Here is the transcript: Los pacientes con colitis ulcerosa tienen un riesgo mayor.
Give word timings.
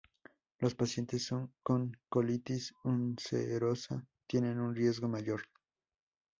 Los 0.57 0.73
pacientes 0.73 1.29
con 1.61 1.95
colitis 2.09 2.73
ulcerosa 2.85 4.03
tienen 4.25 4.59
un 4.59 4.75
riesgo 4.75 5.07
mayor. 5.07 5.43